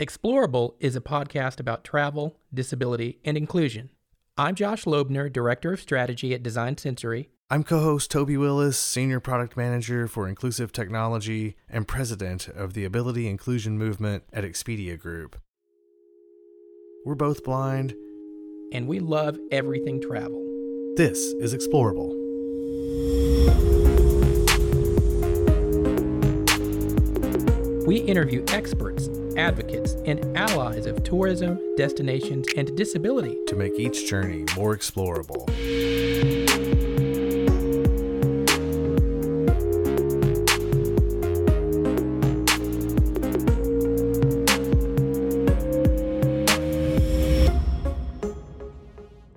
[0.00, 3.90] Explorable is a podcast about travel, disability, and inclusion.
[4.36, 7.28] I'm Josh Loebner, Director of Strategy at Design Sensory.
[7.48, 12.84] I'm co host Toby Willis, Senior Product Manager for Inclusive Technology and President of the
[12.84, 15.40] Ability Inclusion Movement at Expedia Group.
[17.06, 17.94] We're both blind,
[18.72, 20.42] and we love everything travel.
[20.96, 22.24] This is Explorable.
[27.86, 34.44] We interview experts, advocates, and allies of tourism, destinations, and disability to make each journey
[34.56, 35.48] more explorable.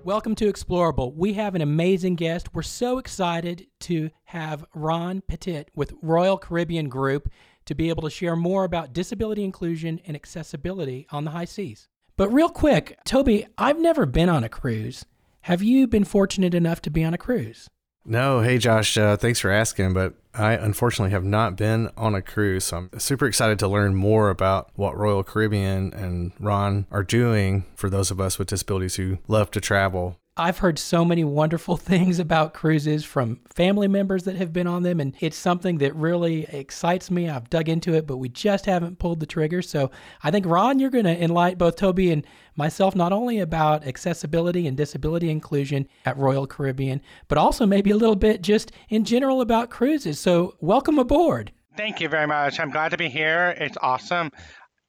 [0.04, 1.14] Welcome to Explorable.
[1.14, 2.54] We have an amazing guest.
[2.54, 7.30] We're so excited to have Ron Petit with Royal Caribbean Group
[7.68, 11.86] to be able to share more about disability inclusion and accessibility on the high seas.
[12.16, 15.04] But real quick, Toby, I've never been on a cruise.
[15.42, 17.68] Have you been fortunate enough to be on a cruise?
[18.06, 22.22] No, hey Josh, uh, thanks for asking, but I unfortunately have not been on a
[22.22, 22.64] cruise.
[22.64, 27.66] So I'm super excited to learn more about what Royal Caribbean and Ron are doing
[27.74, 30.16] for those of us with disabilities who love to travel.
[30.40, 34.84] I've heard so many wonderful things about cruises from family members that have been on
[34.84, 37.28] them, and it's something that really excites me.
[37.28, 39.62] I've dug into it, but we just haven't pulled the trigger.
[39.62, 39.90] So
[40.22, 44.68] I think, Ron, you're going to enlighten both Toby and myself not only about accessibility
[44.68, 49.40] and disability inclusion at Royal Caribbean, but also maybe a little bit just in general
[49.40, 50.20] about cruises.
[50.20, 51.50] So welcome aboard.
[51.76, 52.60] Thank you very much.
[52.60, 53.56] I'm glad to be here.
[53.58, 54.30] It's awesome.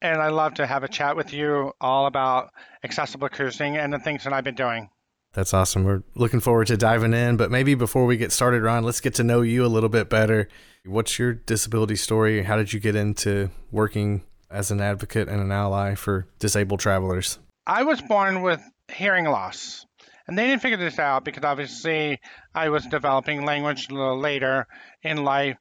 [0.02, 2.52] And I love to have a chat with you all about
[2.84, 4.90] accessible cruising and the things that I've been doing.
[5.34, 5.84] That's awesome.
[5.84, 7.38] We're looking forward to diving in.
[7.38, 10.10] But maybe before we get started, Ron, let's get to know you a little bit
[10.10, 10.48] better.
[10.86, 12.44] What's your disability story?
[12.44, 17.38] How did you get into working as an advocate and an ally for disabled travelers?
[17.68, 19.86] I was born with hearing loss.
[20.28, 22.20] And they didn't figure this out because obviously
[22.54, 24.68] I was developing language a little later
[25.02, 25.58] in life.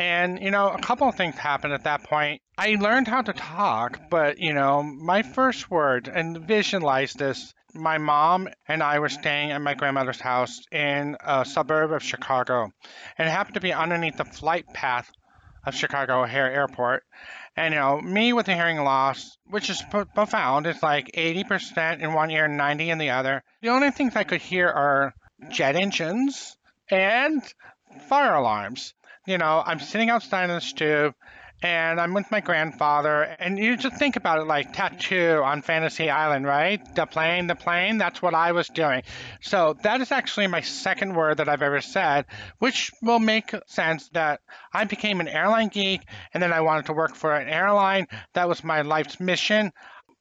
[0.00, 2.40] And, you know, a couple of things happened at that point.
[2.56, 7.98] I learned how to talk, but, you know, my first word, and visualize this, my
[7.98, 12.72] mom and I were staying at my grandmother's house in a suburb of Chicago,
[13.18, 15.10] and it happened to be underneath the flight path
[15.66, 17.04] of Chicago O'Hare Airport.
[17.54, 19.82] And you know, me with a hearing loss, which is
[20.14, 23.42] profound, it's like 80% in one ear, and 90 in the other.
[23.60, 25.12] The only things I could hear are
[25.50, 26.56] jet engines
[26.88, 27.42] and
[28.08, 28.94] fire alarms.
[29.26, 31.14] You know, I'm sitting outside in the stoop
[31.62, 33.22] and I'm with my grandfather.
[33.38, 36.80] And you just think about it like tattoo on Fantasy Island, right?
[36.94, 39.02] The plane, the plane, that's what I was doing.
[39.42, 42.26] So that is actually my second word that I've ever said,
[42.58, 44.40] which will make sense that
[44.72, 46.00] I became an airline geek
[46.32, 48.06] and then I wanted to work for an airline.
[48.32, 49.72] That was my life's mission.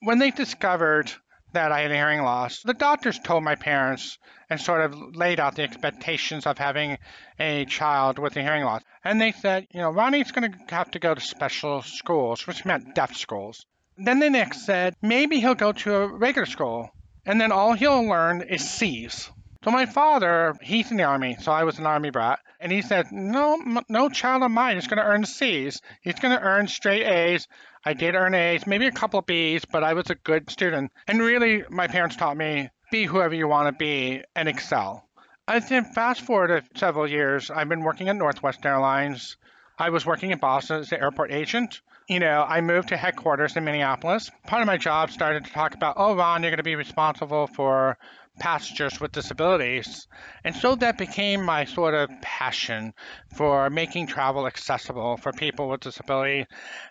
[0.02, 1.12] When they discovered
[1.54, 2.62] that I had hearing loss.
[2.64, 4.18] The doctors told my parents
[4.50, 6.98] and sort of laid out the expectations of having
[7.40, 8.82] a child with a hearing loss.
[9.04, 12.66] And they said, you know, Ronnie's going to have to go to special schools, which
[12.66, 13.66] meant deaf schools.
[13.98, 16.92] Then they next said, maybe he'll go to a regular school.
[17.26, 19.30] And then all he'll learn is C's.
[19.64, 22.81] So my father, he's in the army, so I was an army brat, and he
[22.81, 25.81] said, "No, no child of mine is going to earn C's.
[26.02, 27.47] He's going to earn straight A's.
[27.86, 30.92] I did earn A's, maybe a couple of B's, but I was a good student.
[31.08, 35.08] And really, my parents taught me be whoever you want to be and excel.
[35.47, 39.38] I think fast forward several years, I've been working at Northwest Airlines.
[39.78, 41.81] I was working in Boston as an airport agent.
[42.08, 44.30] You know, I moved to headquarters in Minneapolis.
[44.46, 47.47] Part of my job started to talk about, oh, Ron, you're going to be responsible
[47.47, 47.97] for
[48.40, 50.08] passengers with disabilities.
[50.44, 52.94] And so that became my sort of passion
[53.36, 56.46] for making travel accessible for people with disability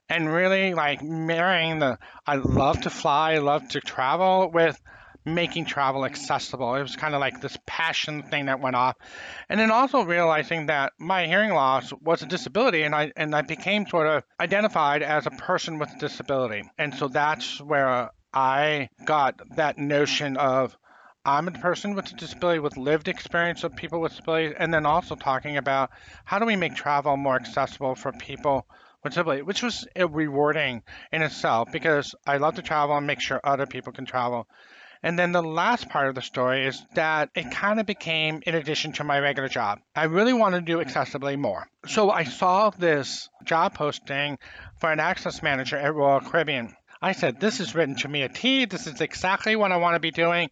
[0.09, 4.81] and really like marrying the I love to fly, I love to travel with
[5.35, 6.75] making travel accessible.
[6.75, 8.97] It was kind of like this passion thing that went off.
[9.49, 13.43] And then also realizing that my hearing loss was a disability and I and I
[13.43, 16.63] became sort of identified as a person with a disability.
[16.79, 20.77] And so that's where I got that notion of
[21.29, 24.87] I'm a person with a disability with lived experience of people with disabilities, and then
[24.87, 25.91] also talking about
[26.25, 28.67] how do we make travel more accessible for people
[29.05, 30.83] with disability, which was uh, rewarding
[31.13, 34.49] in itself because I love to travel and make sure other people can travel.
[35.03, 38.55] And then the last part of the story is that it kind of became in
[38.55, 39.81] addition to my regular job.
[39.95, 41.69] I really wanted to do accessibility more.
[41.87, 44.39] So I saw this job posting
[44.81, 46.75] for an access manager at Royal Caribbean.
[47.01, 48.65] I said, This is written to me a T.
[48.65, 50.51] This is exactly what I want to be doing.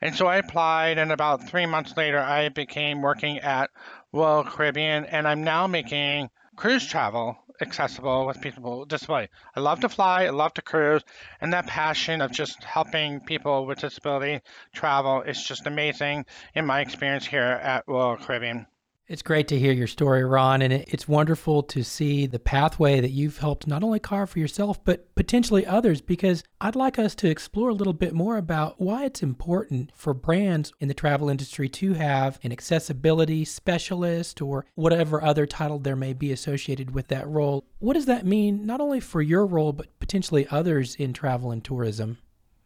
[0.00, 3.70] And so I applied, and about three months later, I became working at
[4.12, 9.28] Royal Caribbean, and I'm now making cruise travel accessible with people with disability.
[9.54, 11.02] I love to fly, I love to cruise,
[11.40, 14.40] and that passion of just helping people with disability
[14.72, 18.66] travel is just amazing in my experience here at Royal Caribbean.
[19.08, 23.10] It's great to hear your story, Ron, and it's wonderful to see the pathway that
[23.10, 27.28] you've helped not only carve for yourself, but potentially others, because I'd like us to
[27.28, 31.68] explore a little bit more about why it's important for brands in the travel industry
[31.70, 37.28] to have an accessibility specialist or whatever other title there may be associated with that
[37.28, 37.64] role.
[37.80, 41.62] What does that mean, not only for your role, but potentially others in travel and
[41.62, 42.18] tourism?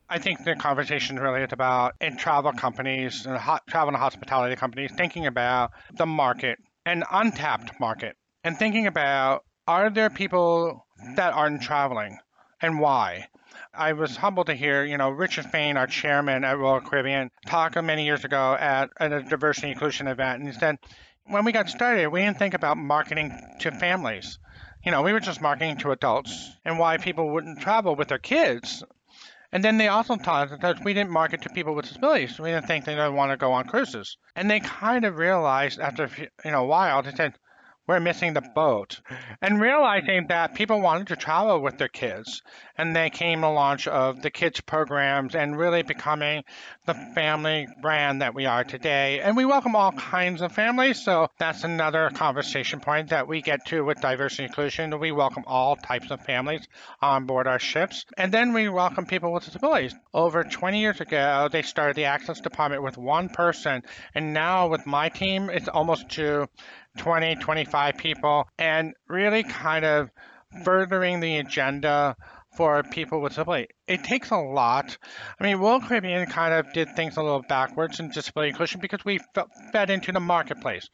[0.08, 4.54] I think the conversation really is about in travel companies and hot, travel and hospitality
[4.54, 10.86] companies thinking about the market, an untapped market, and thinking about are there people
[11.16, 12.18] that aren't traveling
[12.62, 13.26] and why?
[13.74, 17.74] I was humbled to hear, you know, Richard Fain, our chairman at Royal Caribbean, talk
[17.82, 20.78] many years ago at, at a diversity inclusion event, and he said,
[21.24, 24.38] when we got started, we didn't think about marketing to families.
[24.84, 28.18] You know, we were just marketing to adults and why people wouldn't travel with their
[28.18, 28.84] kids
[29.52, 32.38] and then they also taught us that we didn't market to people with disabilities.
[32.38, 34.16] We didn't think they would want to go on cruises.
[34.34, 36.10] And they kind of realized after
[36.44, 37.34] you know a while, they said,
[37.86, 39.00] we're missing the boat.
[39.40, 42.42] And realizing that people wanted to travel with their kids.
[42.78, 46.44] And they came the launch of the kids programs and really becoming
[46.84, 49.20] the family brand that we are today.
[49.20, 51.02] And we welcome all kinds of families.
[51.02, 54.98] So that's another conversation point that we get to with diversity and inclusion.
[54.98, 56.66] We welcome all types of families
[57.00, 58.04] on board our ships.
[58.16, 59.94] And then we welcome people with disabilities.
[60.12, 63.82] Over 20 years ago, they started the access department with one person.
[64.14, 66.48] And now with my team, it's almost to
[66.96, 70.10] 20, 25 people, and really kind of
[70.64, 72.16] furthering the agenda
[72.56, 74.96] for people with disability it takes a lot.
[75.38, 79.04] I mean, Royal Caribbean kind of did things a little backwards in disability inclusion because
[79.04, 79.20] we
[79.72, 80.88] fed into the marketplace.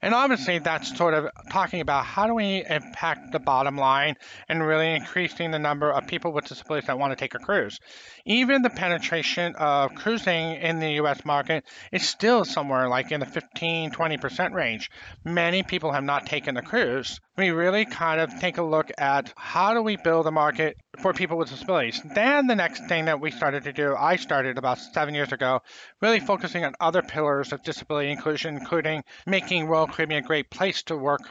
[0.00, 4.16] And obviously, that's sort of talking about how do we impact the bottom line
[4.48, 7.78] and really increasing the number of people with disabilities that want to take a cruise.
[8.24, 13.26] Even the penetration of cruising in the US market is still somewhere like in the
[13.26, 14.90] 15, 20% range.
[15.24, 17.20] Many people have not taken a cruise.
[17.36, 21.12] We really kind of take a look at how do we build a market for
[21.12, 22.02] people with disabilities.
[22.14, 25.32] Then and the next thing that we started to do, I started about seven years
[25.32, 25.60] ago,
[26.00, 30.82] really focusing on other pillars of disability inclusion, including making Royal Caribbean a great place
[30.84, 31.22] to work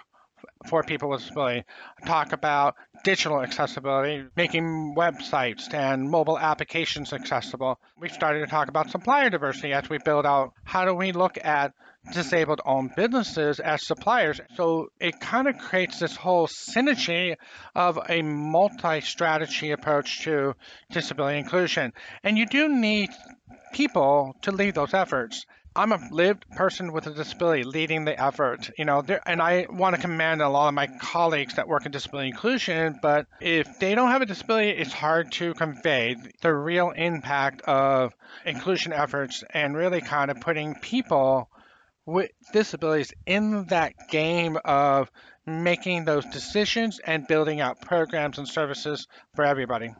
[0.65, 1.63] for people with disability.
[2.05, 7.79] Talk about digital accessibility, making websites and mobile applications accessible.
[7.99, 11.37] We've started to talk about supplier diversity as we build out how do we look
[11.43, 11.73] at
[12.13, 14.39] disabled owned businesses as suppliers.
[14.55, 17.35] So it kind of creates this whole synergy
[17.75, 20.55] of a multi strategy approach to
[20.91, 21.93] disability inclusion.
[22.23, 23.09] And you do need
[23.73, 25.45] people to lead those efforts.
[25.73, 29.95] I'm a lived person with a disability leading the effort, you know, and I want
[29.95, 33.95] to commend a lot of my colleagues that work in disability inclusion, but if they
[33.95, 38.13] don't have a disability, it's hard to convey the real impact of
[38.45, 41.50] inclusion efforts and really kind of putting people
[42.06, 45.09] with disabilities in that game of
[45.45, 49.94] making those decisions and building out programs and services for everybody.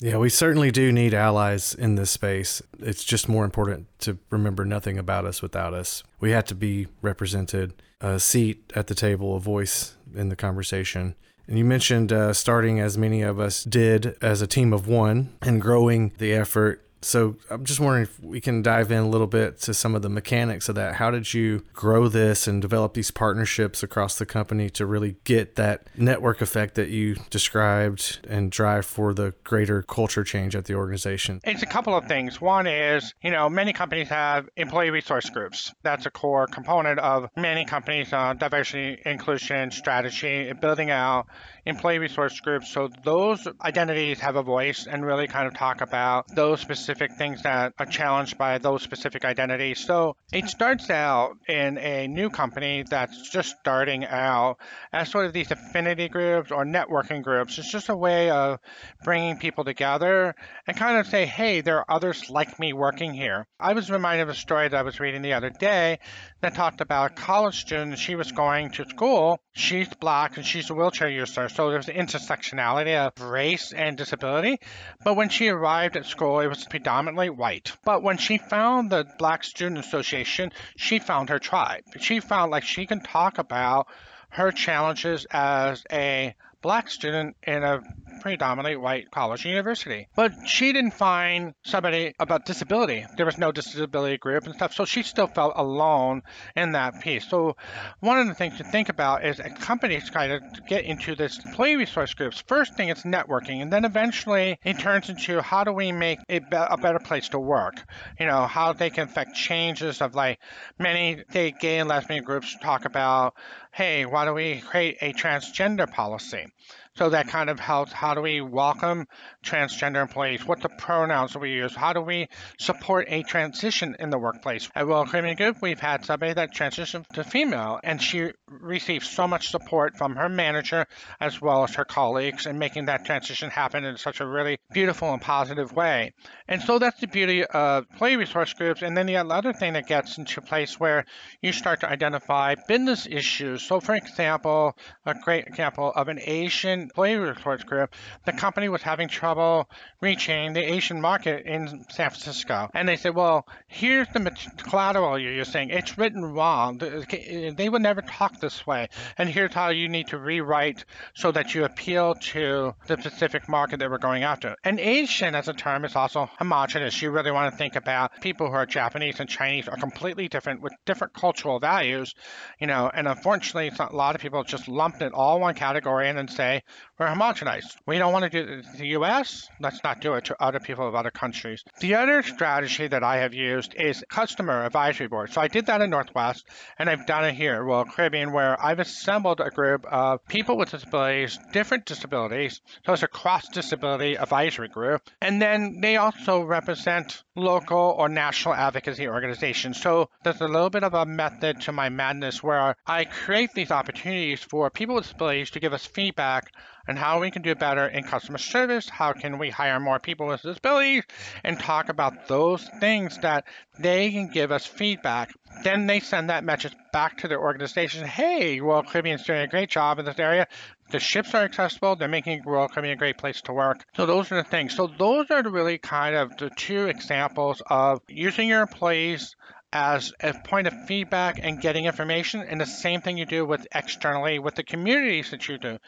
[0.00, 2.60] Yeah, we certainly do need allies in this space.
[2.80, 6.02] It's just more important to remember nothing about us without us.
[6.20, 11.14] We have to be represented, a seat at the table, a voice in the conversation.
[11.46, 15.32] And you mentioned uh, starting as many of us did as a team of one
[15.42, 19.26] and growing the effort so I'm just wondering if we can dive in a little
[19.26, 20.94] bit to some of the mechanics of that.
[20.94, 25.56] How did you grow this and develop these partnerships across the company to really get
[25.56, 30.74] that network effect that you described and drive for the greater culture change at the
[30.74, 31.40] organization?
[31.44, 32.40] It's a couple of things.
[32.40, 35.72] One is, you know, many companies have employee resource groups.
[35.82, 41.26] That's a core component of many companies' uh, diversity, inclusion strategy, building out
[41.66, 42.70] employee resource groups.
[42.72, 47.42] So those identities have a voice and really kind of talk about those specific things
[47.42, 49.80] that are challenged by those specific identities.
[49.80, 54.56] So it starts out in a new company that's just starting out
[54.92, 57.58] as sort of these affinity groups or networking groups.
[57.58, 58.58] It's just a way of
[59.02, 60.34] bringing people together
[60.66, 63.46] and kind of say, hey, there are others like me working here.
[63.58, 65.98] I was reminded of a story that I was reading the other day
[66.44, 67.98] that talked about a college student.
[67.98, 69.40] She was going to school.
[69.54, 71.48] She's black and she's a wheelchair user.
[71.48, 74.58] So there's the intersectionality of race and disability.
[75.02, 77.72] But when she arrived at school, it was predominantly white.
[77.82, 81.84] But when she found the Black Student Association, she found her tribe.
[82.00, 83.86] She found like she can talk about
[84.28, 87.80] her challenges as a black student in a
[88.20, 90.08] predominantly white college university.
[90.14, 93.06] But she didn't find somebody about disability.
[93.16, 96.22] There was no disability group and stuff, so she still felt alone
[96.56, 97.26] in that piece.
[97.26, 97.56] So
[98.00, 101.38] one of the things to think about is a company's trying to get into this
[101.44, 102.42] employee resource groups.
[102.46, 106.42] First thing, it's networking, and then eventually it turns into how do we make it
[106.52, 107.82] a better place to work?
[108.18, 110.38] You know, how they can affect changes of like
[110.78, 113.34] many gay and lesbian groups talk about,
[113.72, 116.46] hey, why don't we create a transgender policy?
[116.96, 117.92] So that kind of helps.
[117.92, 119.08] How do we welcome
[119.44, 120.46] transgender employees?
[120.46, 121.74] What the pronouns do we use?
[121.74, 124.68] How do we support a transition in the workplace?
[124.76, 129.26] At Royal Caribbean Group, we've had somebody that transitioned to female, and she received so
[129.26, 130.86] much support from her manager
[131.20, 135.12] as well as her colleagues in making that transition happen in such a really beautiful
[135.12, 136.12] and positive way.
[136.46, 138.82] And so that's the beauty of employee resource groups.
[138.82, 141.06] And then the other thing that gets into place where
[141.42, 143.62] you start to identify business issues.
[143.62, 149.08] So, for example, a great example of an Asian resource group, the company was having
[149.08, 149.68] trouble
[150.00, 152.70] reaching the Asian market in San Francisco.
[152.74, 155.70] And they said, well, here's the collateral you're using.
[155.70, 156.78] It's written wrong.
[156.78, 158.88] They would never talk this way.
[159.18, 163.80] And here's how you need to rewrite so that you appeal to the specific market
[163.80, 164.56] that we're going after.
[164.64, 167.00] And Asian as a term is also homogenous.
[167.00, 170.60] You really want to think about people who are Japanese and Chinese are completely different
[170.60, 172.14] with different cultural values,
[172.60, 176.18] you know, and unfortunately, a lot of people just lump it all one category and
[176.18, 176.62] then say,
[176.98, 177.76] we're homogenized.
[177.86, 180.94] We don't want to do the US, let's not do it to other people of
[180.94, 181.64] other countries.
[181.80, 185.32] The other strategy that I have used is customer advisory board.
[185.32, 186.44] So I did that in Northwest,
[186.78, 190.70] and I've done it here, well, Caribbean, where I've assembled a group of people with
[190.70, 192.60] disabilities, different disabilities.
[192.86, 195.02] So it's a cross disability advisory group.
[195.20, 199.80] And then they also represent local or national advocacy organizations.
[199.80, 203.70] So there's a little bit of a method to my madness where I create these
[203.70, 206.52] opportunities for people with disabilities to give us feedback
[206.86, 210.26] and how we can do better in customer service, how can we hire more people
[210.26, 211.04] with disabilities,
[211.42, 213.44] and talk about those things that
[213.78, 215.32] they can give us feedback.
[215.62, 218.06] Then they send that message back to their organization.
[218.06, 220.46] Hey, Royal Caribbean's doing a great job in this area.
[220.90, 221.96] The ships are accessible.
[221.96, 223.84] They're making Royal Caribbean a great place to work.
[223.96, 224.76] So those are the things.
[224.76, 229.34] So those are really kind of the two examples of using your employees
[229.74, 233.66] as a point of feedback and getting information and the same thing you do with
[233.74, 235.78] externally with the communities that you do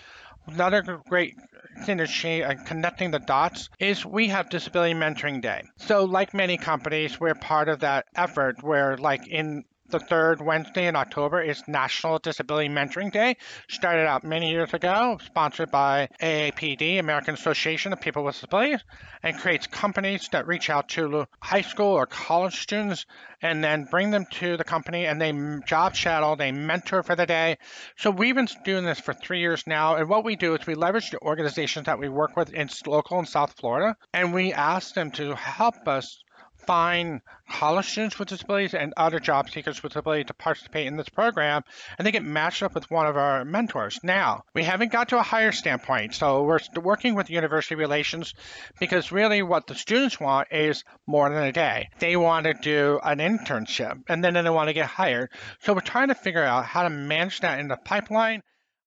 [0.47, 1.35] Another great
[1.81, 5.63] synergy and uh, connecting the dots is we have Disability Mentoring Day.
[5.77, 10.87] So, like many companies, we're part of that effort where, like in the third Wednesday
[10.87, 13.37] in October is National Disability Mentoring Day.
[13.69, 18.83] Started out many years ago, sponsored by AAPD, American Association of People with Disabilities,
[19.23, 23.07] and creates companies that reach out to high school or college students
[23.43, 25.33] and then bring them to the company and they
[25.67, 27.59] job shadow, they mentor for the day.
[27.97, 29.97] So we've been doing this for three years now.
[29.97, 33.19] And what we do is we leverage the organizations that we work with in local
[33.19, 36.23] in South Florida and we ask them to help us
[36.67, 41.09] find college students with disabilities and other job seekers with disabilities to participate in this
[41.09, 41.63] program,
[41.97, 44.01] and they get matched up with one of our mentors.
[44.03, 48.35] Now, we haven't got to a higher standpoint, so we're working with university relations
[48.81, 51.89] because really what the students want is more than a day.
[51.99, 55.31] They want to do an internship, and then they want to get hired.
[55.61, 58.43] So we're trying to figure out how to manage that in the pipeline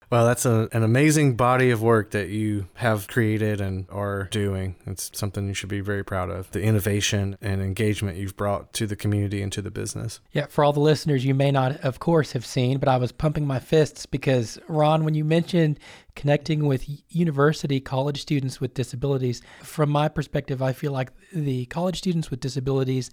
[0.10, 4.76] well, that's a, an amazing body of work that you have created and are doing.
[4.88, 6.50] It's something you should be very proud of.
[6.52, 10.20] The innovation and engagement you've brought to the community and to the business.
[10.32, 13.12] Yeah, for all the listeners, you may not, of course, have seen, but I was
[13.12, 15.80] pumping my fists because, Ron, when you mentioned
[16.16, 22.00] connecting with university college students with disabilities, from my perspective, I feel like the college
[22.00, 23.12] students with disabilities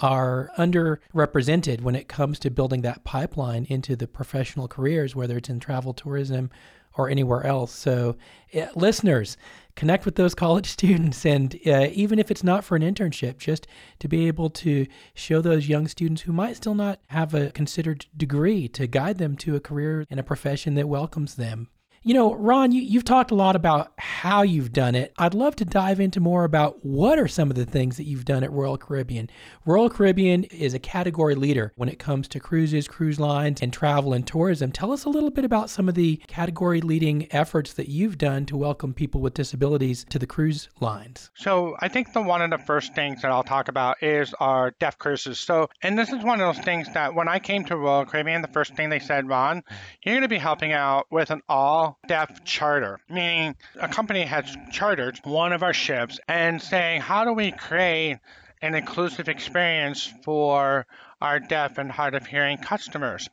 [0.00, 5.48] are underrepresented when it comes to building that pipeline into the professional careers, whether it's
[5.48, 6.50] in travel tourism
[6.96, 7.72] or anywhere else.
[7.72, 8.16] So,
[8.54, 9.36] uh, listeners,
[9.76, 11.24] connect with those college students.
[11.24, 13.66] And uh, even if it's not for an internship, just
[14.00, 18.06] to be able to show those young students who might still not have a considered
[18.16, 21.68] degree to guide them to a career in a profession that welcomes them.
[22.04, 25.12] You know, Ron, you, you've talked a lot about how you've done it.
[25.18, 28.24] I'd love to dive into more about what are some of the things that you've
[28.24, 29.28] done at Royal Caribbean.
[29.66, 34.12] Royal Caribbean is a category leader when it comes to cruises, cruise lines, and travel
[34.12, 34.70] and tourism.
[34.70, 38.46] Tell us a little bit about some of the category leading efforts that you've done
[38.46, 41.30] to welcome people with disabilities to the cruise lines.
[41.34, 44.70] So, I think the one of the first things that I'll talk about is our
[44.78, 45.40] deaf cruises.
[45.40, 48.40] So, and this is one of those things that when I came to Royal Caribbean,
[48.40, 49.64] the first thing they said, Ron,
[50.04, 54.56] you're going to be helping out with an all deaf charter, meaning a company has
[54.72, 58.18] chartered one of our ships and saying, how do we create
[58.62, 60.86] an inclusive experience for
[61.20, 63.28] our deaf and hard of hearing customers.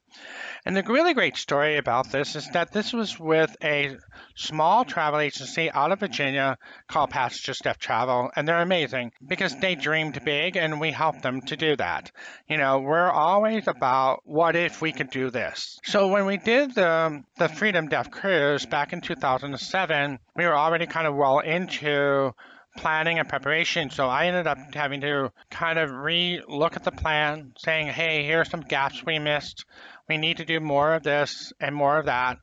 [0.65, 3.98] And the really great story about this is that this was with a
[4.36, 9.75] small travel agency out of Virginia called Passengers Deaf Travel, and they're amazing because they
[9.75, 12.12] dreamed big and we helped them to do that.
[12.50, 15.80] You know, we're always about what if we could do this.
[15.84, 20.88] So when we did the the Freedom Deaf Cruise back in 2007, we were already
[20.88, 22.34] kind of well into
[22.77, 23.89] planning and preparation.
[23.89, 28.24] So I ended up having to kind of re look at the plan, saying, hey,
[28.24, 29.65] here are some gaps we missed.
[30.08, 32.38] We need to do more of this and more of that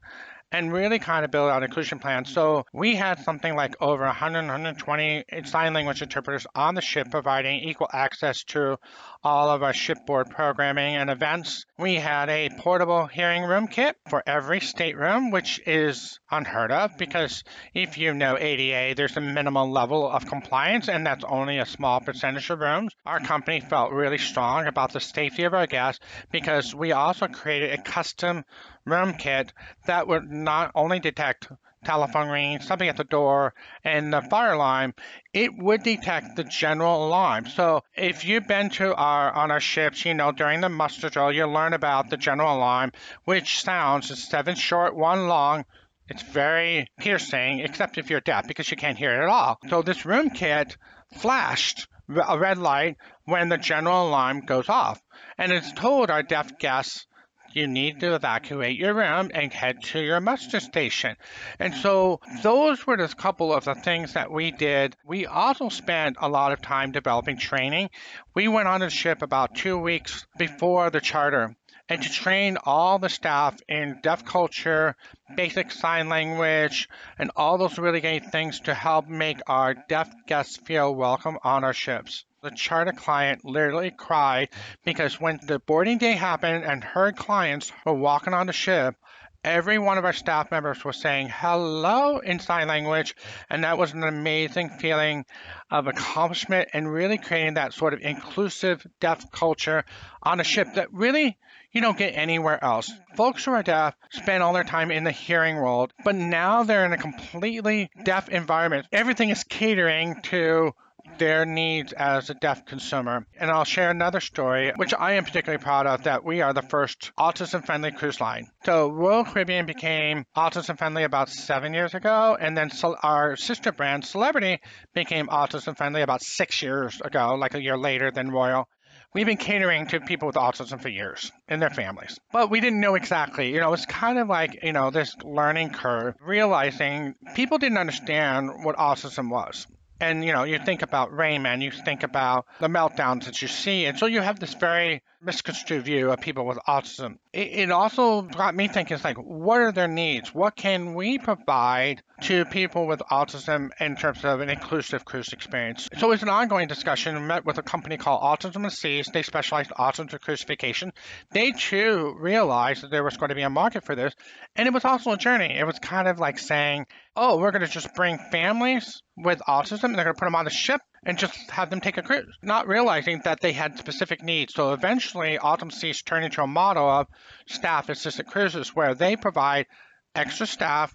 [0.52, 2.24] and really kind of build out inclusion plan.
[2.26, 7.60] So we had something like over 100, 120 sign language interpreters on the ship providing
[7.60, 8.78] equal access to
[9.24, 11.64] all of our shipboard programming and events.
[11.78, 17.44] We had a portable hearing room kit for every stateroom, which is unheard of because
[17.72, 22.00] if you know ADA, there's a minimal level of compliance, and that's only a small
[22.00, 22.92] percentage of rooms.
[23.06, 27.72] Our company felt really strong about the safety of our guests because we also created
[27.72, 28.44] a custom
[28.84, 29.52] room kit
[29.86, 31.48] that would not only detect
[31.84, 34.94] telephone ringing, something at the door, and the fire alarm,
[35.32, 37.46] it would detect the general alarm.
[37.46, 41.32] So if you've been to our on our ships, you know during the muster drill,
[41.32, 42.92] you learn about the general alarm,
[43.24, 45.64] which sounds is seven short, one long.
[46.08, 49.58] It's very piercing, except if you're deaf, because you can't hear it at all.
[49.68, 50.76] So this room kit
[51.18, 55.00] flashed a red light when the general alarm goes off,
[55.38, 57.06] and it's told our deaf guests
[57.54, 61.16] you need to evacuate your room and head to your muster station.
[61.58, 64.96] And so those were just a couple of the things that we did.
[65.04, 67.90] We also spent a lot of time developing training.
[68.34, 71.56] We went on the ship about two weeks before the charter
[71.88, 74.96] and to train all the staff in deaf culture,
[75.36, 80.56] basic sign language, and all those really great things to help make our deaf guests
[80.56, 82.24] feel welcome on our ships.
[82.42, 84.48] The charter client literally cried
[84.84, 88.96] because when the boarding day happened and her clients were walking on the ship,
[89.44, 93.14] every one of our staff members was saying hello in sign language,
[93.48, 95.24] and that was an amazing feeling
[95.70, 99.84] of accomplishment and really creating that sort of inclusive deaf culture
[100.20, 101.38] on a ship that really
[101.70, 102.90] you don't get anywhere else.
[103.14, 106.86] Folks who are deaf spend all their time in the hearing world, but now they're
[106.86, 108.88] in a completely deaf environment.
[108.90, 110.74] Everything is catering to
[111.18, 113.26] their needs as a deaf consumer.
[113.38, 116.62] And I'll share another story, which I am particularly proud of, that we are the
[116.62, 118.48] first autism friendly cruise line.
[118.64, 122.70] So Royal Caribbean became autism friendly about seven years ago, and then
[123.02, 124.60] our sister brand, Celebrity,
[124.94, 128.68] became autism friendly about six years ago, like a year later than Royal.
[129.14, 132.80] We've been catering to people with autism for years and their families, but we didn't
[132.80, 133.52] know exactly.
[133.52, 138.64] You know, it's kind of like, you know, this learning curve, realizing people didn't understand
[138.64, 139.66] what autism was.
[140.02, 143.46] And you know, you think about Rain Man, you think about the meltdowns that you
[143.46, 147.18] see, and so you have this very misconstrued view of people with autism.
[147.32, 150.34] It, it also got me thinking, it's like, what are their needs?
[150.34, 155.88] What can we provide to people with autism in terms of an inclusive cruise experience?
[155.98, 157.16] So it's an ongoing discussion.
[157.16, 159.08] I met with a company called Autism and Seas.
[159.12, 160.92] They specialize in autism cruisification.
[161.30, 164.14] They too realized that there was going to be a market for this,
[164.56, 165.56] and it was also a journey.
[165.56, 169.84] It was kind of like saying, oh, we're going to just bring families with autism
[169.84, 172.02] and they're going to put them on the ship and just have them take a
[172.02, 174.54] cruise, not realizing that they had specific needs.
[174.54, 177.08] So eventually, Autumn Seas turned into a model of
[177.46, 179.66] staff assisted cruises where they provide
[180.14, 180.94] extra staff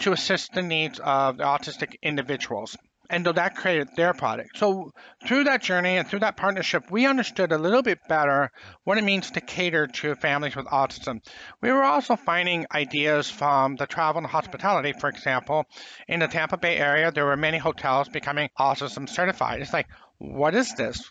[0.00, 2.76] to assist the needs of the autistic individuals
[3.10, 4.56] and that created their product.
[4.56, 4.92] So
[5.26, 8.50] through that journey and through that partnership, we understood a little bit better
[8.84, 11.20] what it means to cater to families with autism.
[11.60, 15.64] We were also finding ideas from the travel and hospitality, for example.
[16.08, 19.60] In the Tampa Bay area, there were many hotels becoming autism certified.
[19.60, 21.02] It's like, what is this?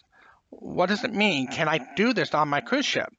[0.50, 1.48] What does it mean?
[1.48, 3.10] Can I do this on my cruise ship?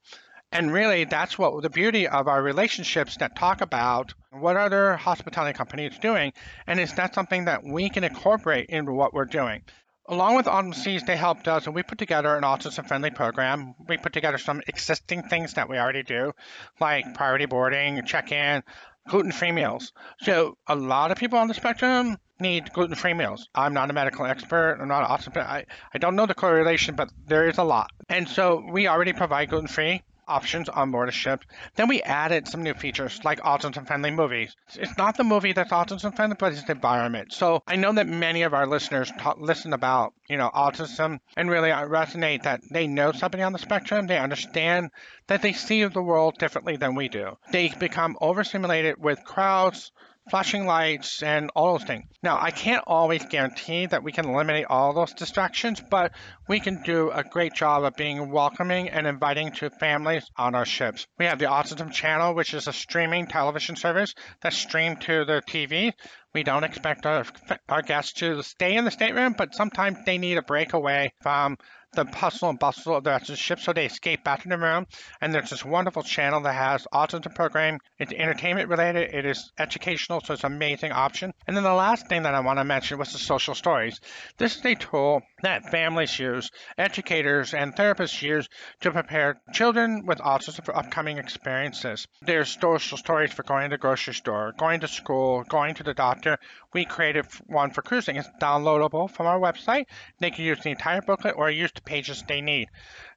[0.53, 5.57] And really, that's what the beauty of our relationships that talk about what other hospitality
[5.57, 6.33] companies doing,
[6.67, 9.63] and is that something that we can incorporate into what we're doing.
[10.09, 13.77] Along with Autumn Seas, they helped us, and we put together an autism-friendly program.
[13.87, 16.33] We put together some existing things that we already do,
[16.81, 18.65] like priority boarding, check-in,
[19.09, 19.93] gluten-free meals.
[20.23, 23.49] So a lot of people on the spectrum need gluten-free meals.
[23.55, 24.79] I'm not a medical expert.
[24.81, 25.37] I'm not an autism.
[25.47, 27.91] I, I don't know the correlation, but there is a lot.
[28.09, 31.45] And so we already provide gluten-free options on board a ship.
[31.75, 34.55] Then we added some new features like autism friendly movies.
[34.75, 37.33] It's not the movie that's autism friendly, but it's the environment.
[37.33, 41.51] So I know that many of our listeners talk, listen about, you know, autism and
[41.51, 44.07] really uh, resonate that they know somebody on the spectrum.
[44.07, 44.91] They understand
[45.27, 47.37] that they see the world differently than we do.
[47.53, 49.93] They become overstimulated with crowds,
[50.31, 52.05] flashing lights, and all those things.
[52.23, 56.13] Now, I can't always guarantee that we can eliminate all those distractions, but
[56.49, 60.65] we can do a great job of being welcoming and inviting to families on our
[60.65, 61.07] ships.
[61.19, 65.43] We have the Autism Channel, which is a streaming television service that's streamed to the
[65.47, 65.93] TV.
[66.33, 67.25] We don't expect our,
[67.69, 71.57] our guests to stay in the stateroom, but sometimes they need a break away from
[71.93, 74.49] the hustle and bustle of the rest of the ship, so they escape back to
[74.49, 74.87] the room.
[75.21, 77.79] And there's this wonderful channel that has autism program.
[77.99, 79.15] It's entertainment related.
[79.15, 81.33] It is educational, so it's an amazing option.
[81.47, 84.01] And then the last thing that I want to mention was the social stories.
[84.39, 88.49] This is a tool that families use, educators and therapists use
[88.81, 92.07] to prepare children with autism for upcoming experiences.
[92.23, 95.95] There's social stories for going to the grocery store, going to school, going to the
[95.95, 96.39] doctor.
[96.73, 98.17] We created one for cruising.
[98.17, 99.87] It's downloadable from our website.
[100.19, 102.69] They can use the entire booklet or use the pages they need.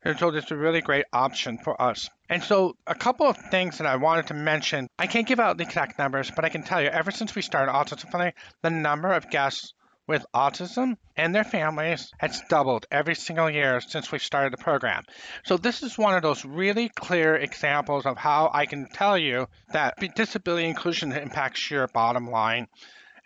[0.03, 2.09] And so is a really great option for us.
[2.29, 4.87] And so a couple of things that I wanted to mention.
[4.97, 7.41] I can't give out the exact numbers, but I can tell you ever since we
[7.41, 9.73] started Autism Friendly, the number of guests
[10.07, 15.03] with autism and their families has doubled every single year since we started the program.
[15.45, 19.47] So this is one of those really clear examples of how I can tell you
[19.71, 22.67] that disability inclusion impacts your bottom line.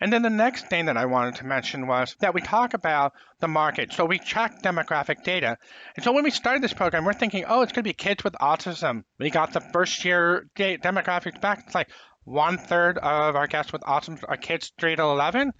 [0.00, 3.14] And then the next thing that I wanted to mention was that we talk about
[3.40, 3.92] the market.
[3.92, 5.56] So we track demographic data.
[5.96, 8.22] And so when we started this program, we're thinking, oh, it's going to be kids
[8.22, 9.02] with autism.
[9.18, 11.64] We got the first year demographics back.
[11.66, 11.90] It's like
[12.22, 15.52] one third of our guests with autism are kids 3 to 11.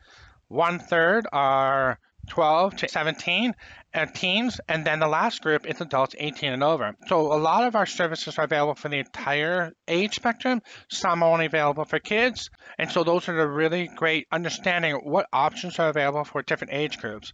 [0.48, 3.54] One third are 12 to 17
[3.94, 6.94] uh, teens, and then the last group is adults 18 and over.
[7.06, 10.62] So a lot of our services are available for the entire age spectrum.
[10.90, 15.26] Some are only available for kids, and so those are the really great understanding what
[15.32, 17.32] options are available for different age groups.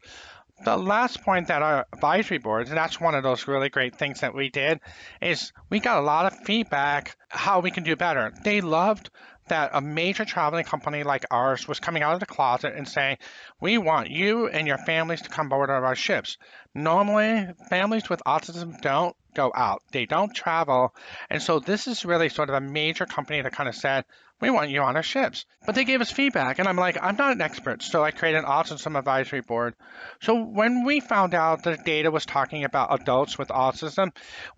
[0.65, 4.21] The last point that our advisory boards, and that's one of those really great things
[4.21, 4.79] that we did,
[5.21, 8.33] is we got a lot of feedback how we can do better.
[8.45, 9.11] They loved
[9.49, 13.19] that a major traveling company like ours was coming out of the closet and saying,
[13.61, 16.39] We want you and your families to come aboard our ships.
[16.75, 20.95] Normally, families with autism don't go out, they don't travel.
[21.31, 24.05] And so, this is really sort of a major company that kind of said,
[24.41, 25.45] we want you on our ships.
[25.65, 28.39] But they gave us feedback, and I'm like, I'm not an expert, so I created
[28.39, 29.75] an autism advisory board.
[30.21, 34.11] So when we found out that data was talking about adults with autism,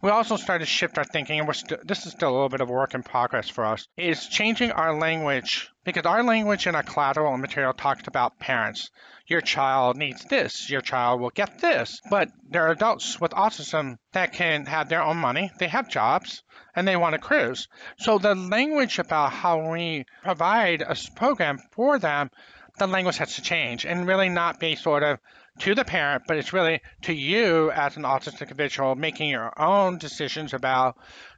[0.02, 2.48] we also started to shift our thinking, and we're st- this is still a little
[2.48, 6.74] bit of work in progress for us, is changing our language because our language in
[6.74, 8.90] our collateral material talks about parents.
[9.28, 12.00] Your child needs this, your child will get this.
[12.10, 16.42] But there are adults with autism that can have their own money, they have jobs,
[16.74, 17.68] and they want to cruise.
[17.98, 22.30] So the language about how we provide a program for them,
[22.78, 25.20] the language has to change and really not be sort of
[25.60, 29.98] to the parent, but it's really to you as an autistic individual making your own
[29.98, 30.96] decisions about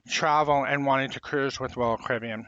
[0.09, 2.47] travel and wanting to cruise with Royal Caribbean.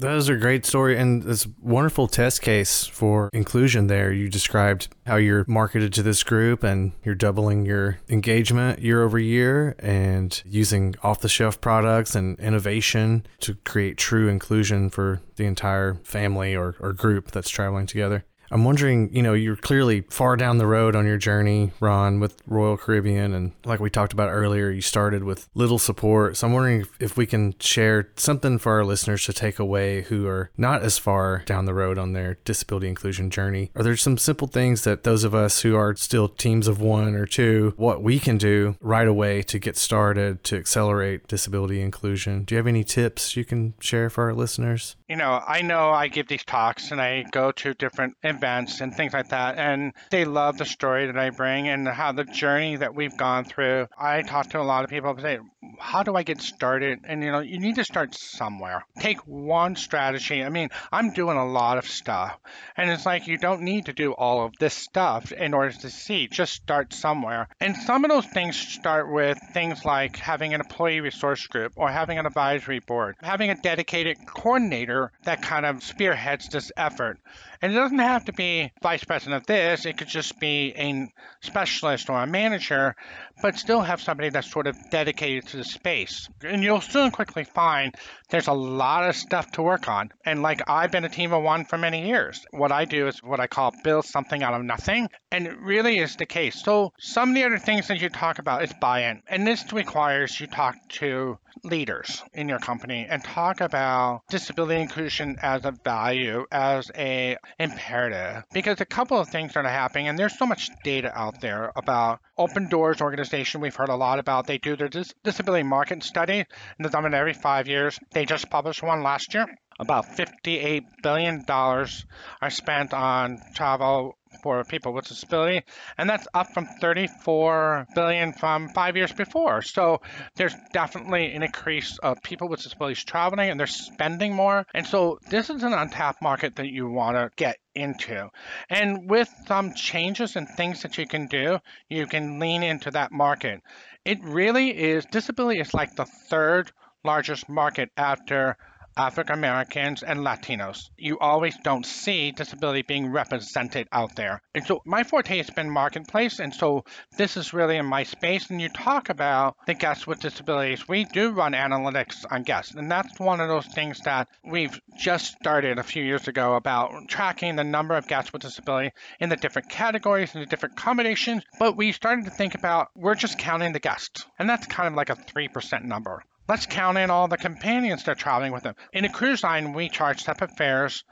[0.00, 4.12] Those are great story and this wonderful test case for inclusion there.
[4.12, 9.18] You described how you're marketed to this group and you're doubling your engagement year over
[9.18, 15.46] year and using off the shelf products and innovation to create true inclusion for the
[15.46, 18.24] entire family or, or group that's traveling together.
[18.50, 22.42] I'm wondering, you know, you're clearly far down the road on your journey, Ron, with
[22.46, 23.34] Royal Caribbean.
[23.34, 26.36] And like we talked about earlier, you started with little support.
[26.36, 30.02] So I'm wondering if, if we can share something for our listeners to take away
[30.02, 33.70] who are not as far down the road on their disability inclusion journey.
[33.74, 37.14] Are there some simple things that those of us who are still teams of one
[37.14, 42.44] or two, what we can do right away to get started to accelerate disability inclusion?
[42.44, 44.96] Do you have any tips you can share for our listeners?
[45.08, 48.94] You know, I know I give these talks and I go to different events and
[48.94, 49.58] things like that.
[49.58, 53.44] And they love the story that I bring and how the journey that we've gone
[53.44, 53.86] through.
[53.98, 55.38] I talk to a lot of people and say,
[55.78, 57.00] How do I get started?
[57.04, 58.84] And you know, you need to start somewhere.
[59.00, 60.44] Take one strategy.
[60.44, 62.38] I mean, I'm doing a lot of stuff.
[62.76, 65.90] And it's like you don't need to do all of this stuff in order to
[65.90, 66.28] see.
[66.28, 67.48] Just start somewhere.
[67.60, 71.90] And some of those things start with things like having an employee resource group or
[71.90, 77.18] having an advisory board, having a dedicated coordinator that kind of spearheads this effort.
[77.60, 81.10] And it doesn't have to be vice president of this, it could just be a
[81.40, 82.94] specialist or a manager,
[83.42, 86.28] but still have somebody that's sort of dedicated to the space.
[86.42, 87.94] And you'll soon quickly find
[88.28, 90.10] there's a lot of stuff to work on.
[90.24, 92.44] And like I've been a team of one for many years.
[92.50, 95.08] What I do is what I call build something out of nothing.
[95.32, 96.62] And it really is the case.
[96.62, 99.22] So some of the other things that you talk about is buy-in.
[99.26, 105.36] And this requires you talk to leaders in your company and talk about disability inclusion
[105.42, 108.44] as a value, as a imperative.
[108.52, 112.20] Because a couple of things are happening, and there's so much data out there about
[112.36, 114.46] Open Doors organization we've heard a lot about.
[114.46, 116.46] They do their dis- disability market study, and
[116.80, 117.98] they've done every five years.
[118.12, 119.46] They just published one last year
[119.78, 125.62] about $58 billion are spent on travel for people with disability,
[125.96, 129.62] and that's up from 34 billion from five years before.
[129.62, 130.00] So
[130.36, 134.66] there's definitely an increase of people with disabilities traveling, and they're spending more.
[134.74, 138.28] And so this is an untapped market that you want to get into.
[138.68, 143.12] And with some changes and things that you can do, you can lean into that
[143.12, 143.60] market.
[144.04, 146.72] It really is disability is like the third
[147.04, 148.56] largest market after
[148.98, 150.90] African Americans, and Latinos.
[150.96, 154.42] You always don't see disability being represented out there.
[154.54, 156.84] And so my forte has been marketplace, and so
[157.16, 158.50] this is really in my space.
[158.50, 160.88] And you talk about the guests with disabilities.
[160.88, 165.36] We do run analytics on guests, and that's one of those things that we've just
[165.40, 169.36] started a few years ago about tracking the number of guests with disability in the
[169.36, 171.44] different categories and the different combinations.
[171.60, 174.94] But we started to think about we're just counting the guests, and that's kind of
[174.94, 176.24] like a 3% number.
[176.48, 178.74] Let's count in all the companions that are traveling with them.
[178.94, 181.04] In a cruise line, we charge separate fares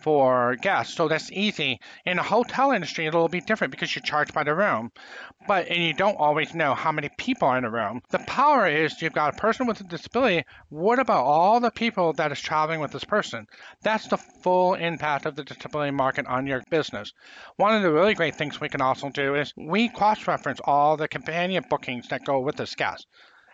[0.00, 1.78] for guests, so that's easy.
[2.06, 4.90] In the hotel industry, it'll be different because you charge by the room,
[5.46, 8.00] but and you don't always know how many people are in a room.
[8.08, 10.44] The power is you've got a person with a disability.
[10.70, 13.46] What about all the people that is traveling with this person?
[13.82, 17.12] That's the full impact of the disability market on your business.
[17.56, 21.06] One of the really great things we can also do is we cross-reference all the
[21.06, 23.06] companion bookings that go with this guest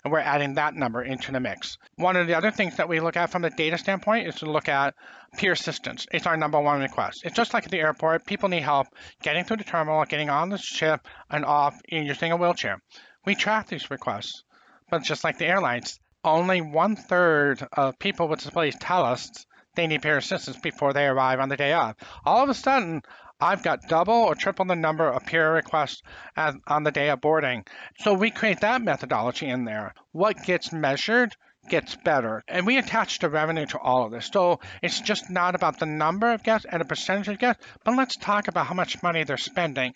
[0.06, 1.78] and we're adding that number into the mix.
[1.96, 4.46] One of the other things that we look at from the data standpoint is to
[4.48, 4.94] look at
[5.36, 6.06] pier assistance.
[6.12, 7.22] It's our number one request.
[7.24, 8.86] It's just like at the airport, people need help
[9.20, 12.80] getting through the terminal, getting on the ship, and off in using a wheelchair.
[13.24, 14.44] We track these requests,
[14.88, 19.28] but just like the airlines, only one third of people with disabilities tell us
[19.74, 21.96] they need pier assistance before they arrive on the day of.
[22.24, 23.02] All of a sudden,
[23.40, 26.02] I've got double or triple the number of pier requests
[26.36, 27.64] as, on the day of boarding.
[27.98, 29.94] So we create that methodology in there.
[30.12, 31.36] What gets measured
[31.68, 32.42] gets better.
[32.48, 34.30] And we attach the revenue to all of this.
[34.32, 37.96] So it's just not about the number of guests and the percentage of guests, but
[37.96, 39.92] let's talk about how much money they're spending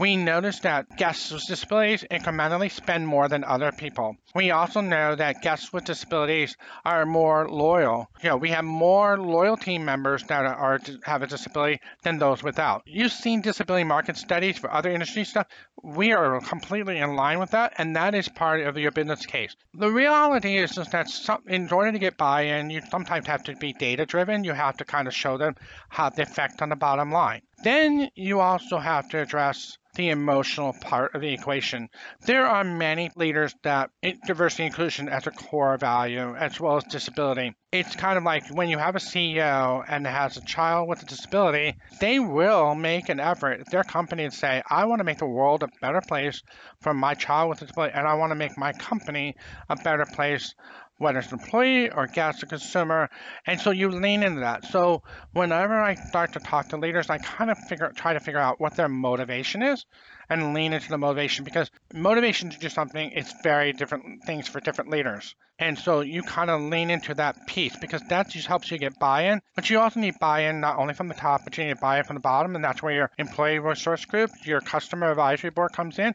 [0.00, 4.16] we notice that guests with disabilities incrementally spend more than other people.
[4.34, 6.56] We also know that guests with disabilities
[6.86, 8.08] are more loyal.
[8.22, 12.42] You know, we have more loyal team members that are have a disability than those
[12.42, 12.82] without.
[12.86, 15.48] You've seen disability market studies for other industry stuff.
[15.82, 19.54] We are completely in line with that, and that is part of your business case.
[19.74, 23.72] The reality is that some, in order to get buy-in, you sometimes have to be
[23.72, 24.44] data-driven.
[24.44, 25.56] You have to kind of show them
[25.88, 27.42] how the effect on the bottom line.
[27.62, 31.88] Then you also have to address the emotional part of the equation.
[32.24, 33.90] There are many leaders that
[34.24, 37.54] diversity and inclusion as a core value, as well as disability.
[37.72, 41.06] It's kind of like when you have a CEO and has a child with a
[41.06, 45.18] disability, they will make an effort, at their company, to say, I want to make
[45.18, 46.40] the world a better place
[46.80, 49.34] for my child with a disability, and I want to make my company
[49.68, 50.54] a better place
[51.00, 53.08] whether it's an employee or guest or consumer.
[53.46, 54.66] And so you lean into that.
[54.66, 58.38] So whenever I start to talk to leaders, I kind of figure try to figure
[58.38, 59.86] out what their motivation is
[60.28, 64.60] and lean into the motivation because motivation to do something is very different things for
[64.60, 65.34] different leaders.
[65.58, 68.98] And so you kind of lean into that piece because that just helps you get
[68.98, 69.40] buy-in.
[69.56, 72.16] But you also need buy-in not only from the top, but you need buy-in from
[72.16, 76.14] the bottom, and that's where your employee resource group, your customer advisory board comes in.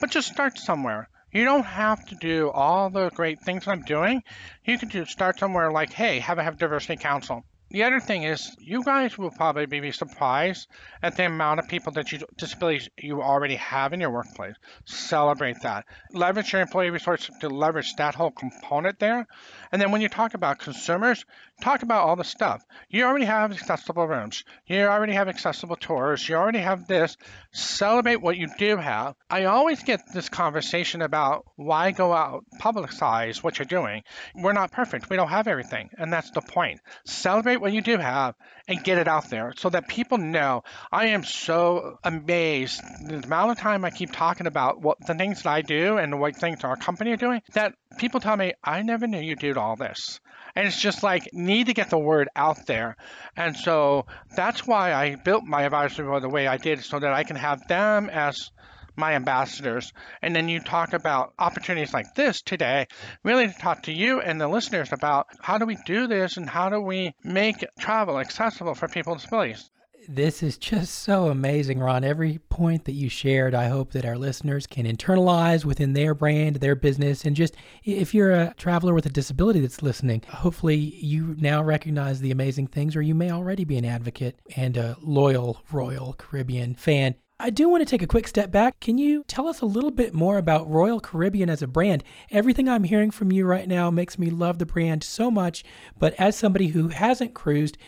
[0.00, 4.22] But just start somewhere you don't have to do all the great things I'm doing.
[4.64, 7.44] You can just start somewhere like, hey, have a have diversity council.
[7.70, 10.68] The other thing is, you guys will probably be surprised
[11.02, 14.54] at the amount of people that you disabilities you already have in your workplace.
[14.86, 15.84] Celebrate that.
[16.12, 19.26] Leverage your employee resource to leverage that whole component there.
[19.70, 21.26] And then when you talk about consumers,
[21.60, 22.64] talk about all the stuff.
[22.88, 24.44] You already have accessible rooms.
[24.66, 26.26] You already have accessible tours.
[26.26, 27.18] You already have this.
[27.52, 29.14] Celebrate what you do have.
[29.28, 34.04] I always get this conversation about why go out, publicize what you're doing.
[34.34, 35.10] We're not perfect.
[35.10, 35.90] We don't have everything.
[35.98, 36.80] And that's the point.
[37.04, 38.34] Celebrate what you do have
[38.66, 40.62] and get it out there so that people know.
[40.92, 45.42] I am so amazed the amount of time I keep talking about what the things
[45.42, 48.52] that I do and the what things our company are doing that people tell me,
[48.62, 50.20] I never knew you did all this.
[50.54, 52.96] And it's just like, need to get the word out there.
[53.36, 57.12] And so that's why I built my advisory board the way I did, so that
[57.12, 58.50] I can have them as
[58.98, 59.92] my ambassadors.
[60.20, 62.86] And then you talk about opportunities like this today,
[63.24, 66.50] really to talk to you and the listeners about how do we do this and
[66.50, 69.70] how do we make travel accessible for people with disabilities.
[70.10, 72.02] This is just so amazing, Ron.
[72.02, 76.56] Every point that you shared, I hope that our listeners can internalize within their brand,
[76.56, 81.36] their business, and just if you're a traveler with a disability that's listening, hopefully you
[81.38, 85.62] now recognize the amazing things, or you may already be an advocate and a loyal
[85.70, 88.80] Royal Caribbean fan I do want to take a quick step back.
[88.80, 92.02] Can you tell us a little bit more about Royal Caribbean as a brand?
[92.32, 95.62] Everything I'm hearing from you right now makes me love the brand so much,
[96.00, 97.78] but as somebody who hasn't cruised,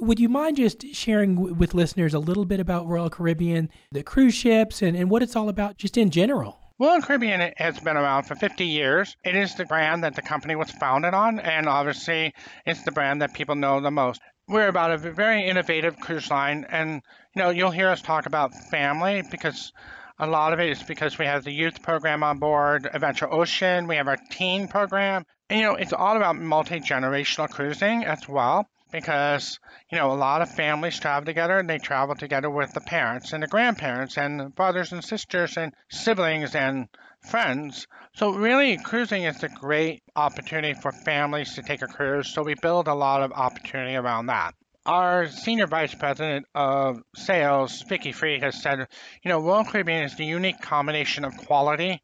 [0.00, 4.02] would you mind just sharing w- with listeners a little bit about Royal Caribbean, the
[4.02, 6.58] cruise ships, and, and what it's all about just in general?
[6.80, 9.16] Royal Caribbean has been around for 50 years.
[9.24, 12.34] It is the brand that the company was founded on, and obviously,
[12.66, 14.20] it's the brand that people know the most.
[14.48, 17.02] We're about a very innovative cruise line, and
[17.34, 19.72] you know, you'll hear us talk about family because
[20.20, 23.88] a lot of it is because we have the youth program on board, Adventure Ocean,
[23.88, 28.28] we have our teen program, and you know, it's all about multi generational cruising as
[28.28, 29.58] well because
[29.90, 33.32] you know a lot of families travel together and they travel together with the parents
[33.32, 36.88] and the grandparents and brothers and sisters and siblings and
[37.20, 42.42] friends so really cruising is a great opportunity for families to take a cruise so
[42.42, 44.54] we build a lot of opportunity around that
[44.86, 48.86] our senior vice president of sales, Vicki Freed, has said,
[49.22, 52.00] you know, Royal Caribbean is the unique combination of quality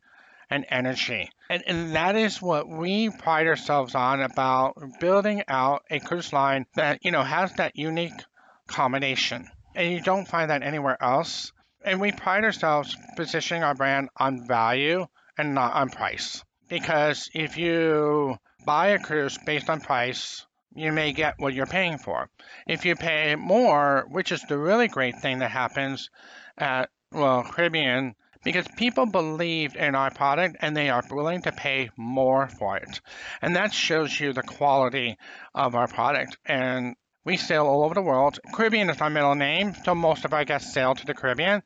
[0.51, 1.31] and energy.
[1.49, 6.67] And, and that is what we pride ourselves on about building out a cruise line
[6.75, 8.13] that, you know, has that unique
[8.67, 9.49] combination.
[9.75, 11.53] And you don't find that anywhere else.
[11.85, 15.07] And we pride ourselves positioning our brand on value
[15.39, 16.45] and not on price.
[16.69, 21.99] Because if you buy a cruise based on price, you may get what you're paying
[21.99, 22.31] for.
[22.67, 26.09] If you pay more, which is the really great thing that happens
[26.57, 28.15] at Royal Caribbean,
[28.45, 33.01] because people believe in our product and they are willing to pay more for it.
[33.41, 35.17] And that shows you the quality
[35.55, 36.39] of our product.
[36.45, 38.41] And we sail all over the world.
[38.53, 41.63] Caribbean is our middle name, so most of our guests sail to the Caribbean.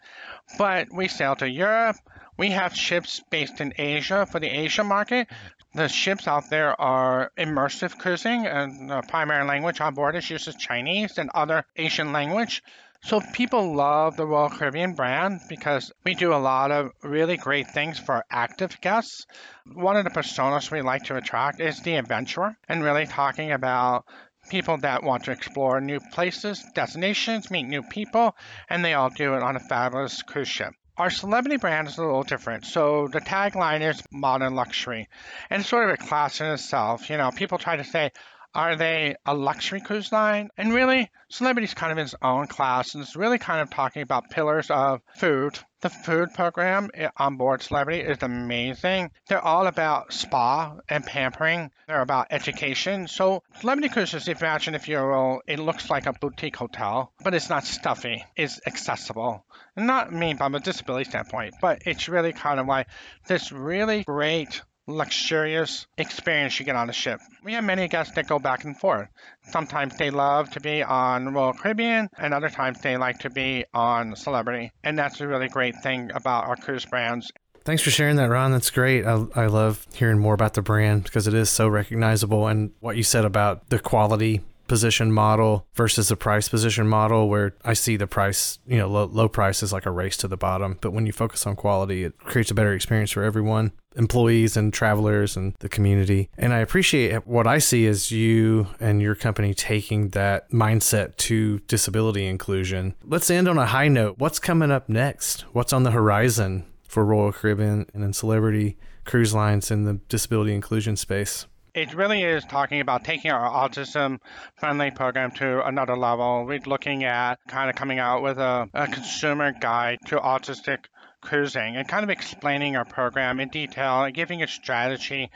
[0.59, 1.96] But we sail to Europe.
[2.38, 5.29] We have ships based in Asia for the Asia market.
[5.72, 10.55] The ships out there are immersive cruising, and the primary language on board is uses
[10.55, 12.62] Chinese and other Asian language.
[13.03, 17.68] So people love the Royal Caribbean brand because we do a lot of really great
[17.68, 19.27] things for active guests.
[19.72, 24.05] One of the personas we like to attract is the adventurer and really talking about
[24.51, 28.37] people that want to explore new places, destinations, meet new people,
[28.68, 30.75] and they all do it on a fabulous cruise ship.
[30.98, 32.64] Our celebrity brand is a little different.
[32.64, 35.09] So the tagline is modern luxury.
[35.50, 37.11] And it's sort of a class in itself.
[37.11, 38.12] You know, people try to say,
[38.57, 40.49] are they a luxury cruise line?
[40.57, 44.01] And really, Celebrity's kind of in its own class, and it's really kind of talking
[44.01, 45.59] about pillars of food.
[45.83, 46.88] The food program
[47.19, 49.11] on board Celebrity is amazing.
[49.29, 51.71] They're all about spa and pampering.
[51.87, 53.09] They're about education.
[53.09, 57.51] So Celebrity Cruises, imagine if you're, all it looks like a boutique hotel, but it's
[57.51, 58.25] not stuffy.
[58.37, 59.45] It's accessible.
[59.77, 62.87] Not mean from a disability standpoint, but it's really kind of like
[63.27, 67.20] this really great luxurious experience you get on a ship.
[67.44, 69.09] We have many guests that go back and forth.
[69.51, 73.64] Sometimes they love to be on Royal Caribbean, and other times they like to be
[73.75, 74.72] on Celebrity.
[74.85, 77.31] And that's a really great thing about our cruise brands.
[77.64, 78.53] Thanks for sharing that, Ron.
[78.53, 79.05] That's great.
[79.05, 82.46] I, I love hearing more about the brand because it is so recognizable.
[82.46, 87.55] And what you said about the quality position model versus the price position model where
[87.64, 90.37] I see the price, you know, low, low price is like a race to the
[90.37, 90.79] bottom.
[90.81, 94.72] But when you focus on quality, it creates a better experience for everyone, employees and
[94.72, 96.31] travelers and the community.
[96.37, 101.61] And I appreciate what I see as you and your company taking that mindset to
[101.61, 102.94] disability inclusion.
[103.05, 104.18] Let's end on a high note.
[104.18, 105.42] What's coming up next?
[105.52, 110.55] What's on the horizon for Royal Caribbean and then Celebrity Cruise Lines in the disability
[110.55, 111.46] inclusion space?
[111.77, 114.19] It really is talking about taking our autism
[114.55, 116.47] friendly program to another level.
[116.47, 120.87] We're looking at kind of coming out with a, a consumer guide to autistic
[121.27, 125.31] cruising and kind of explaining our program in detail and giving a strategy,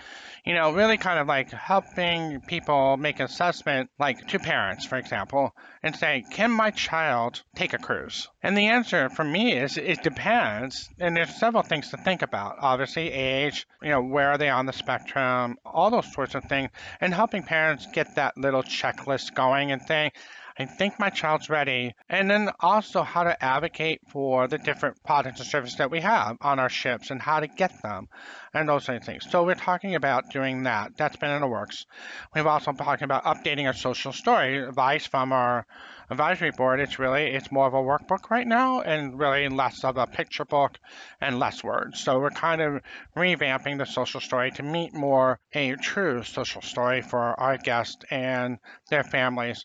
[0.44, 5.54] you know, really kind of like helping people make assessment, like to parents, for example,
[5.82, 8.28] and say, can my child take a cruise?
[8.42, 10.88] And the answer for me is it depends.
[10.98, 12.56] And there's several things to think about.
[12.60, 16.70] Obviously, age, you know, where are they on the spectrum, all those sorts of things,
[17.00, 20.12] and helping parents get that little checklist going and saying,
[20.60, 21.94] I think my child's ready.
[22.10, 26.36] And then also how to advocate for the different products and services that we have
[26.42, 28.08] on our ships and how to get them
[28.52, 29.24] and those sort of things.
[29.30, 30.98] So we're talking about doing that.
[30.98, 31.86] That's been in the works.
[32.34, 35.64] We've also been talking about updating our social story advice from our
[36.10, 36.80] advisory board.
[36.80, 40.44] It's really, it's more of a workbook right now and really less of a picture
[40.44, 40.78] book
[41.22, 42.00] and less words.
[42.00, 42.82] So we're kind of
[43.16, 48.58] revamping the social story to meet more a true social story for our guests and
[48.90, 49.64] their families.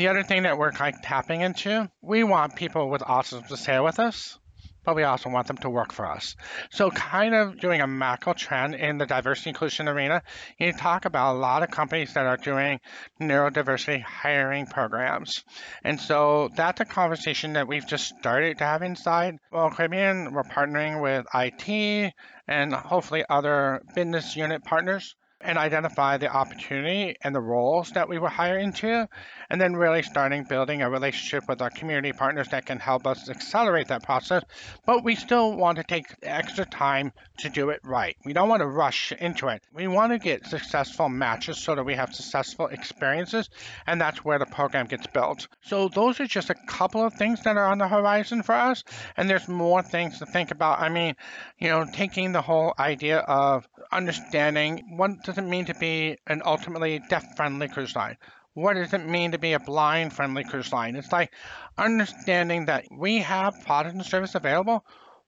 [0.00, 3.56] The other thing that we're kind of tapping into, we want people with autism to
[3.58, 4.38] sail with us
[4.82, 6.36] but we also want them to work for us.
[6.70, 10.22] So, kind of doing a macro trend in the diversity inclusion arena,
[10.58, 12.80] you talk about a lot of companies that are doing
[13.20, 15.44] neurodiversity hiring programs.
[15.84, 20.32] And so, that's a conversation that we've just started to have inside Royal Caribbean.
[20.32, 22.14] We're partnering with IT
[22.48, 28.18] and hopefully other business unit partners and identify the opportunity and the roles that we
[28.18, 29.08] will hire into,
[29.48, 33.28] and then really starting building a relationship with our community partners that can help us
[33.28, 34.42] accelerate that process.
[34.86, 38.16] But we still want to take extra time to do it right.
[38.24, 39.62] We don't want to rush into it.
[39.72, 43.48] We want to get successful matches so that we have successful experiences,
[43.86, 45.48] and that's where the program gets built.
[45.62, 48.84] So those are just a couple of things that are on the horizon for us,
[49.16, 50.80] and there's more things to think about.
[50.80, 51.14] I mean,
[51.58, 56.42] you know, taking the whole idea of understanding what does it mean to be an
[56.44, 58.16] ultimately deaf-friendly cruise line?
[58.54, 60.96] What does it mean to be a blind-friendly cruise line?
[60.96, 61.32] It's like
[61.78, 64.84] understanding that we have product and service available,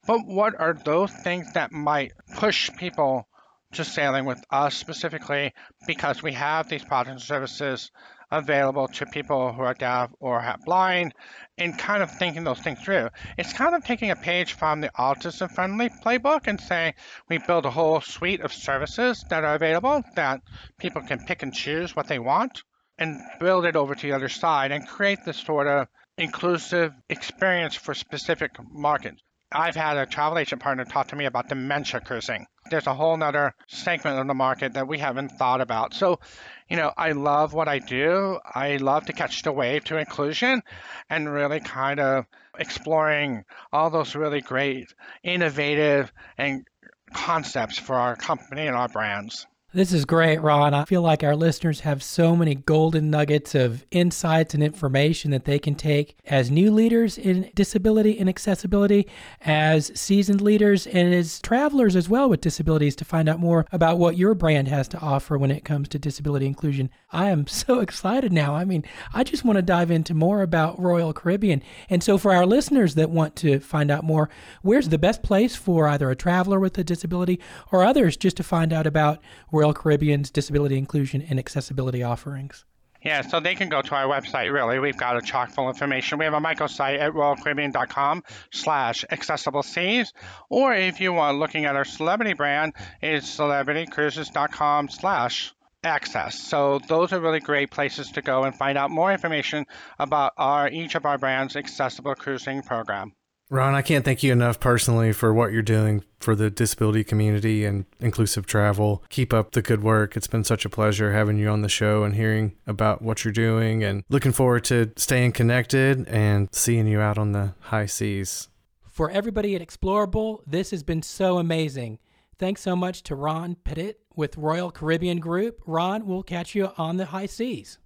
[0.06, 3.28] but what are those things that might push people
[3.72, 5.54] to sailing with us specifically
[5.86, 7.90] because we have these products and services
[8.32, 11.14] available to people who are deaf or blind
[11.58, 13.10] and kind of thinking those things through.
[13.36, 16.94] It's kind of taking a page from the autism friendly playbook and saying
[17.28, 20.40] we build a whole suite of services that are available that
[20.78, 22.62] people can pick and choose what they want
[22.98, 27.74] and build it over to the other side and create this sort of inclusive experience
[27.74, 29.22] for specific markets.
[29.54, 32.46] I've had a travel agent partner talk to me about dementia cruising.
[32.70, 35.94] There's a whole nother segment of the market that we haven't thought about.
[35.94, 36.20] So,
[36.68, 38.38] you know, I love what I do.
[38.44, 40.62] I love to catch the wave to inclusion
[41.10, 42.26] and really kind of
[42.58, 46.66] exploring all those really great, innovative, and
[47.12, 49.46] concepts for our company and our brands.
[49.74, 50.74] This is great, Ron.
[50.74, 55.46] I feel like our listeners have so many golden nuggets of insights and information that
[55.46, 59.08] they can take as new leaders in disability and accessibility,
[59.40, 63.98] as seasoned leaders, and as travelers as well with disabilities to find out more about
[63.98, 66.90] what your brand has to offer when it comes to disability inclusion.
[67.10, 68.54] I am so excited now.
[68.54, 71.62] I mean, I just want to dive into more about Royal Caribbean.
[71.88, 74.28] And so, for our listeners that want to find out more,
[74.60, 78.42] where's the best place for either a traveler with a disability or others just to
[78.42, 79.18] find out about
[79.62, 82.64] Royal Caribbean's disability inclusion and accessibility offerings?
[83.00, 84.80] Yeah, so they can go to our website, really.
[84.80, 86.18] We've got a chock full of information.
[86.18, 90.12] We have a microsite at royalcaribbean.com slash accessible seas.
[90.50, 95.54] Or if you are looking at our celebrity brand, it's celebritycruises.com slash
[95.84, 96.40] access.
[96.40, 100.68] So those are really great places to go and find out more information about our
[100.68, 103.12] each of our brands' accessible cruising program.
[103.52, 107.66] Ron, I can't thank you enough personally for what you're doing for the disability community
[107.66, 109.04] and inclusive travel.
[109.10, 110.16] Keep up the good work.
[110.16, 113.32] It's been such a pleasure having you on the show and hearing about what you're
[113.32, 118.48] doing and looking forward to staying connected and seeing you out on the high seas.
[118.88, 121.98] For everybody at Explorable, this has been so amazing.
[122.38, 125.60] Thanks so much to Ron Pettit with Royal Caribbean Group.
[125.66, 127.78] Ron, we'll catch you on the high seas.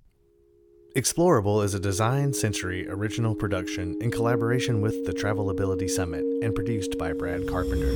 [0.96, 6.96] Explorable is a Design Century original production in collaboration with the Travelability Summit and produced
[6.96, 7.92] by Brad Carpenter.